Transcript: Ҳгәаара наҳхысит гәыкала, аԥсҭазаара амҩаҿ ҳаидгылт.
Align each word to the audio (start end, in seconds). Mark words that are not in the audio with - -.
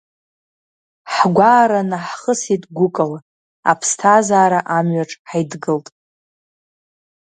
Ҳгәаара 1.13 1.81
наҳхысит 1.89 2.63
гәыкала, 2.75 3.19
аԥсҭазаара 3.71 4.59
амҩаҿ 4.77 5.11
ҳаидгылт. 5.27 5.87